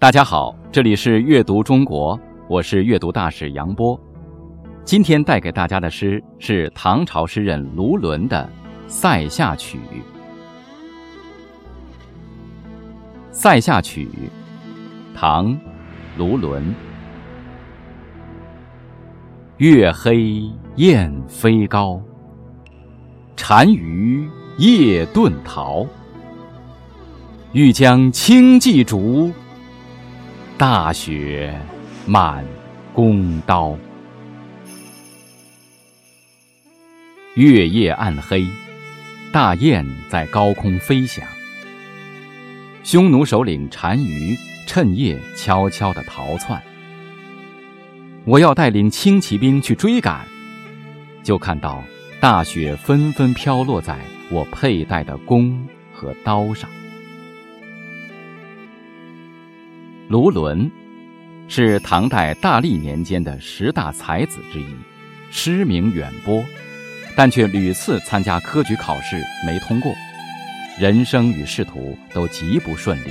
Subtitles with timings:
[0.00, 2.16] 大家好，这里是阅读中国，
[2.46, 4.00] 我是阅读大使杨波。
[4.84, 8.48] 今天带给大家的诗是唐朝诗人卢纶的
[8.88, 9.76] 《塞下曲》。
[13.32, 14.06] 《塞下曲》，
[15.18, 15.52] 唐·
[16.16, 16.62] 卢纶。
[19.56, 22.00] 月黑雁飞高，
[23.34, 25.84] 单于夜遁逃。
[27.50, 29.32] 欲将轻骑逐。
[30.58, 31.56] 大雪
[32.04, 32.44] 满
[32.92, 33.78] 弓刀，
[37.36, 38.44] 月夜暗黑，
[39.32, 41.24] 大雁在高空飞翔。
[42.82, 44.36] 匈奴首领单于
[44.66, 46.60] 趁夜悄悄地逃窜。
[48.24, 50.26] 我要带领轻骑兵去追赶，
[51.22, 51.84] 就看到
[52.18, 53.96] 大雪纷纷飘落在
[54.32, 56.68] 我佩戴的弓和刀上。
[60.08, 60.70] 卢纶
[61.48, 64.66] 是唐代大历年间的十大才子之一，
[65.30, 66.42] 诗名远播，
[67.14, 69.92] 但却屡次参加科举考试没通过，
[70.78, 73.10] 人生与仕途都极不顺利。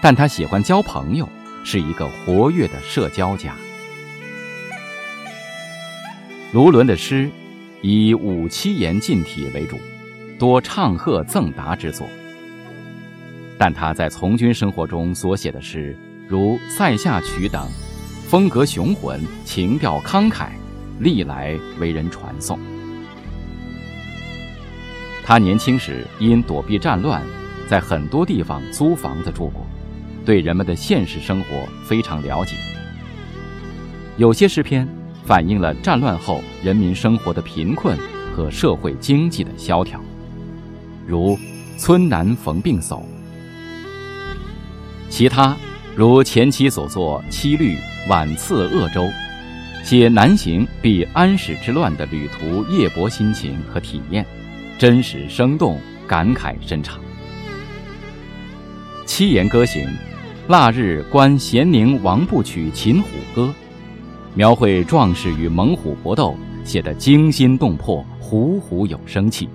[0.00, 1.28] 但他喜欢交朋友，
[1.64, 3.54] 是一个活跃的社交家。
[6.54, 7.30] 卢纶的诗
[7.82, 9.78] 以五七言近体为主，
[10.38, 12.08] 多唱和赠答之作。
[13.58, 15.96] 但他在从军生活中所写的诗，
[16.28, 17.68] 如《塞下曲》等，
[18.28, 20.50] 风格雄浑，情调慷慨，
[21.00, 22.56] 历来为人传颂。
[25.24, 27.20] 他年轻时因躲避战乱，
[27.68, 29.66] 在很多地方租房子住过，
[30.24, 31.48] 对人们的现实生活
[31.84, 32.54] 非常了解。
[34.16, 34.88] 有些诗篇
[35.24, 37.98] 反映了战乱后人民生活的贫困
[38.34, 40.00] 和社会经济的萧条，
[41.06, 41.36] 如
[41.76, 43.00] 《村南逢病叟》。
[45.08, 45.56] 其他
[45.96, 47.74] 如前期所作《七律·
[48.08, 49.02] 晚次鄂州》，
[49.82, 54.24] 写南行避安史之乱的旅途夜泊心情和体验，
[54.78, 56.98] 真实生动，感慨深长。
[59.06, 59.82] 《七言歌行》，
[60.46, 63.52] 腊日观咸宁王部曲秦虎歌，
[64.34, 69.48] 描绘壮士与猛虎搏斗，写得惊心动魄，虎虎有生气。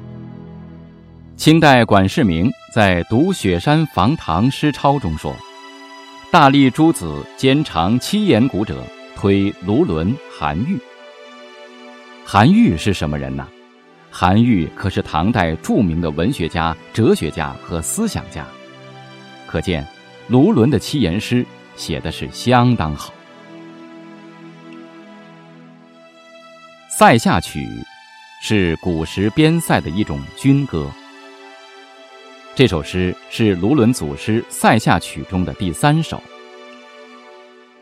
[1.38, 5.35] 清代管世明在《读雪山房堂诗钞》中说
[6.34, 8.84] ：“大历诸子兼长七言古者，
[9.16, 10.79] 推卢纶、韩愈。”
[12.25, 13.47] 韩愈是什么人呢？
[14.09, 18.44] 韩愈可是唐代著名的文学家、哲学家和思想家。
[19.45, 19.85] 可见，
[20.28, 21.45] 卢纶的七言诗
[21.75, 23.13] 写的是相当好。
[26.89, 27.59] 《塞下曲》
[28.41, 30.91] 是古时边塞的一种军歌。
[32.56, 36.22] 这首诗是卢纶祖诗《塞下曲》中的第三首。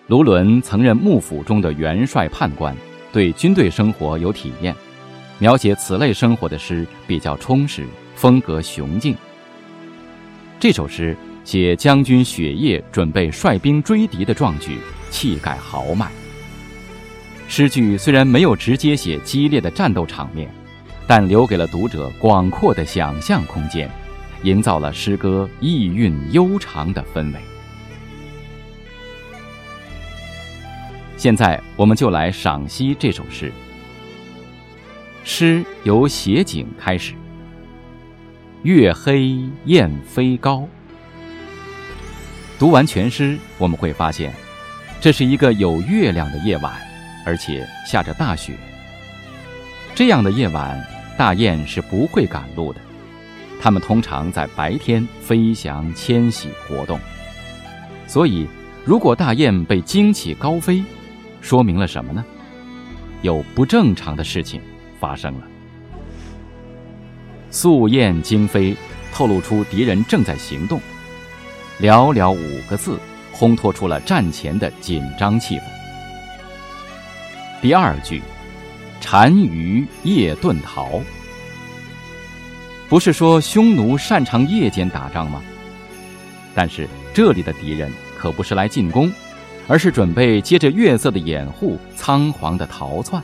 [0.07, 2.73] 卢纶曾任幕府中的元帅判官，
[3.11, 4.73] 对军队生活有体验，
[5.39, 9.13] 描写此类生活的诗比较充实，风格雄劲。
[10.57, 14.77] 这首诗写将军雪夜准备率兵追敌的壮举，
[15.09, 16.09] 气概豪迈。
[17.49, 20.49] 诗句虽然没有直接写激烈的战斗场面，
[21.05, 23.91] 但留给了读者广阔的想象空间。
[24.43, 27.39] 营造了诗歌意蕴悠长的氛围。
[31.17, 33.51] 现在，我们就来赏析这首诗。
[35.23, 37.13] 诗由写景开始
[38.63, 40.67] ：“月黑雁飞高。”
[42.57, 44.33] 读完全诗，我们会发现，
[44.99, 46.73] 这是一个有月亮的夜晚，
[47.23, 48.53] 而且下着大雪。
[49.93, 50.83] 这样的夜晚，
[51.15, 52.81] 大雁是不会赶路的。
[53.63, 56.99] 它们通常在白天飞翔、迁徙、活动，
[58.07, 58.47] 所以
[58.83, 60.83] 如果大雁被惊起高飞，
[61.41, 62.25] 说明了什么呢？
[63.21, 64.59] 有不正常的事情
[64.99, 65.41] 发生了。
[67.51, 68.75] 宿雁惊飞，
[69.13, 70.79] 透露出敌人正在行动。
[71.79, 72.97] 寥寥五个字，
[73.31, 75.61] 烘托出了战前的紧张气氛。
[77.61, 78.23] 第二句，
[78.99, 80.99] 单于夜遁逃。
[82.91, 85.41] 不是说匈奴擅长夜间打仗吗？
[86.53, 89.09] 但是这里的敌人可不是来进攻，
[89.65, 93.23] 而是准备借着月色的掩护，仓皇的逃窜。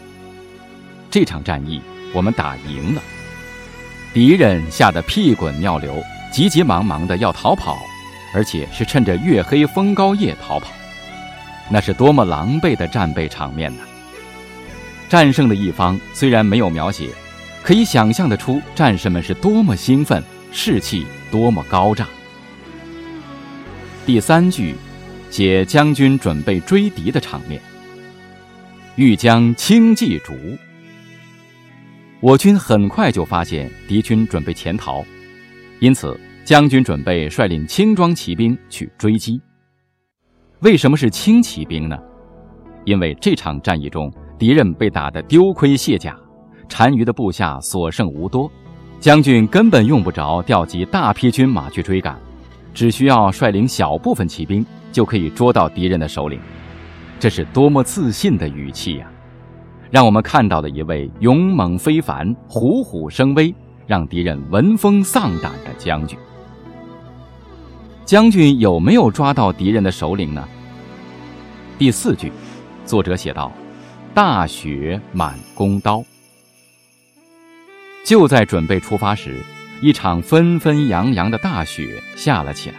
[1.12, 1.81] 这场战役
[2.14, 3.02] 我们打赢了，
[4.14, 7.78] 敌人吓得屁滚尿流，急急忙忙的要逃跑，
[8.34, 10.72] 而且是趁着月黑风高夜逃跑，
[11.69, 13.84] 那是多么狼狈的战备场面呢！
[15.10, 17.10] 战胜的一方虽然没有描写。
[17.68, 20.24] 可以想象得出，战士们是多么兴奋，
[20.54, 22.08] 士气多么高涨。
[24.06, 24.74] 第三句
[25.30, 27.62] 写将军准备追敌的场面。
[28.96, 30.34] 欲将轻骑逐，
[32.22, 35.04] 我军很快就发现敌军准备潜逃，
[35.81, 39.42] 因此将军准备率领轻装骑兵去追击。
[40.60, 42.00] 为什么是轻骑兵呢？
[42.86, 44.10] 因为这场战役中，
[44.40, 46.18] 敌人被打得丢盔卸甲，
[46.68, 48.52] 单于的部下所剩无多，
[49.00, 52.19] 将军根本用不着调集大批军马去追赶，
[52.74, 56.40] 只需要率领小部分骑兵就可以捉到敌人的首领。
[57.19, 59.08] 这是多么自信的语气呀！
[59.90, 63.56] 让我们看到了一位勇猛非凡、虎虎生威、
[63.88, 66.19] 让敌人闻风丧胆的将军。
[68.06, 70.48] 将军有没有抓到敌人的首领呢？
[71.78, 72.31] 第四句，
[72.86, 73.52] 作者写道
[74.14, 76.04] ：“大雪满弓刀。”
[78.07, 79.44] 就在准备出发时，
[79.81, 82.77] 一场纷纷扬扬的大雪下了起来。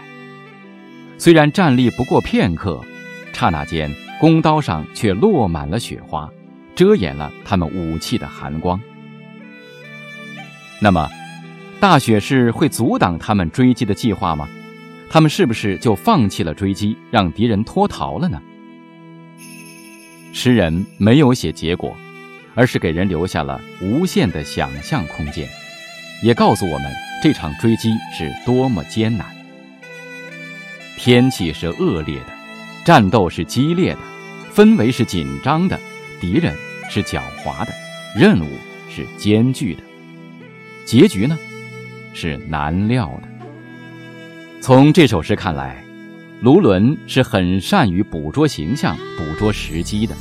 [1.19, 2.83] 虽然站立不过片刻，
[3.35, 3.95] 刹那间。
[4.19, 6.29] 弓刀上却落满了雪花，
[6.75, 8.81] 遮掩了他们武器的寒光。
[10.81, 11.09] 那么，
[11.79, 14.49] 大雪是会阻挡他们追击的计划吗？
[15.09, 18.43] 他们是不是就放弃了追击，让敌人脱逃了呢？
[20.33, 21.95] 诗人没有写结果，
[22.59, 25.49] 而是给人留下了无限的想象空间，
[26.25, 29.25] 也告诉我们这场追击是多么艰难。
[30.97, 32.37] 天气是恶劣的。
[32.85, 34.01] 战斗是激烈的，
[34.53, 35.79] 氛围是紧张的，
[36.21, 36.53] 敌人
[36.91, 37.73] 是狡猾的，
[38.17, 38.49] 任务
[38.91, 39.83] 是艰巨的，
[40.85, 41.39] 结局呢
[42.13, 43.29] 是难料的。
[44.61, 45.85] 从这首诗看来，
[46.41, 50.17] 卢纶是很善于捕捉形象、捕捉时机的。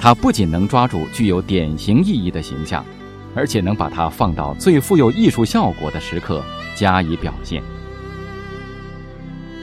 [0.00, 2.82] 他不仅能抓住具有典型意义的形象，
[3.34, 6.42] 而且能把它放到最富有艺术效果的时刻
[6.74, 7.62] 加以表现。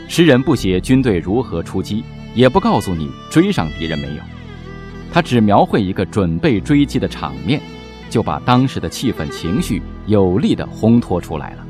[0.08, 2.04] 诗人不写军队如何出击，
[2.36, 4.22] 也不告诉你追上敌人没有，
[5.12, 7.60] 他只描绘一个准备追击的场面，
[8.08, 11.66] 就把当时的气氛情绪有力地烘托出来了。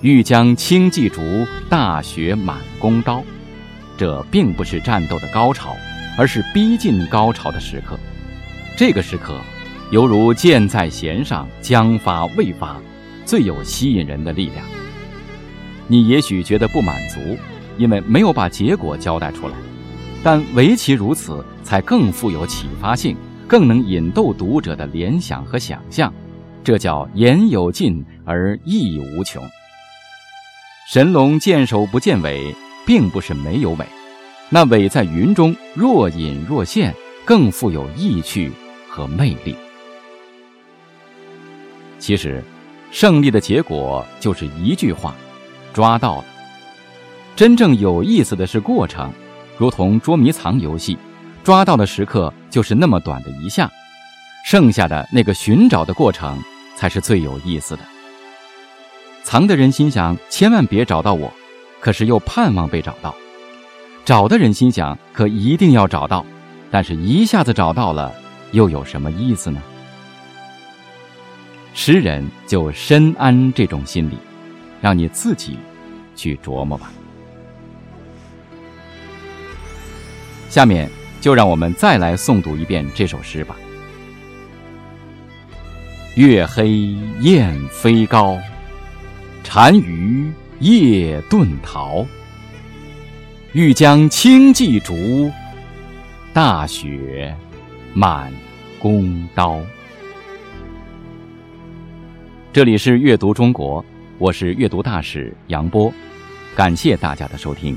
[0.00, 1.20] 欲将轻骑逐，
[1.68, 3.22] 大雪满弓刀，
[3.98, 5.76] 这并不是战斗的高潮，
[6.16, 7.98] 而是逼近高潮的时刻。
[8.76, 9.40] 这个时刻，
[9.90, 12.80] 犹如箭在弦上，将发未发，
[13.24, 14.64] 最有吸引人的力量。
[15.88, 17.20] 你也许觉得不满足，
[17.76, 19.54] 因为没有把结果交代出来，
[20.22, 23.16] 但唯其如此，才更富有启发性，
[23.46, 26.12] 更能引逗读者的联想和想象。
[26.64, 29.42] 这叫言有尽而意无穷。
[30.88, 32.54] 神龙见首不见尾，
[32.86, 33.86] 并不是没有尾，
[34.54, 36.94] 那尾在云中若隐若现，
[37.24, 38.52] 更富有意趣
[38.86, 39.56] 和魅力。
[41.98, 42.44] 其实，
[42.90, 45.14] 胜利的结果就是一句话。
[45.72, 46.24] 抓到了，
[47.34, 49.10] 真正有意思的是过程，
[49.56, 50.98] 如同捉迷藏游戏，
[51.42, 53.70] 抓到的时刻就是那么短的一下，
[54.44, 56.38] 剩下的那个寻找的过程
[56.76, 57.82] 才是最有意思的。
[59.24, 61.32] 藏的人心想千万别找到我，
[61.80, 63.14] 可是又盼望被找到；
[64.04, 66.24] 找的人心想可一定要找到，
[66.70, 68.12] 但是一下子找到了，
[68.50, 69.62] 又有什么意思呢？
[71.74, 74.18] 诗人就深谙这种心理。
[74.82, 75.56] 让你自己
[76.16, 76.90] 去琢磨吧。
[80.50, 80.90] 下面
[81.20, 83.54] 就让我们再来诵读一遍这首诗吧。
[86.16, 88.36] 月黑雁飞高，
[89.48, 92.04] 单于夜遁逃。
[93.54, 95.30] 欲将轻骑逐，
[96.32, 97.36] 大雪
[97.92, 98.32] 满
[98.78, 99.60] 弓刀。
[102.50, 103.84] 这里是阅读中国。
[104.16, 105.92] 我是阅读大使杨波，
[106.56, 107.76] 感谢大家的收听。